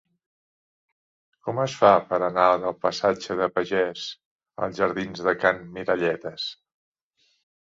Com 1.47 1.59
es 1.63 1.75
fa 1.81 1.91
per 2.13 2.17
anar 2.27 2.45
del 2.63 2.73
passatge 2.85 3.37
de 3.43 3.49
Pagès 3.59 4.07
als 4.65 4.81
jardins 4.81 5.23
de 5.29 5.37
Can 5.45 5.63
Miralletes? 5.77 6.49